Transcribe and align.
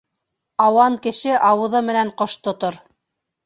Ауан 0.65 0.97
кеше 1.03 1.37
ауыҙы 1.51 1.85
менән 1.93 2.13
ҡош 2.23 2.41
тотор. 2.51 2.85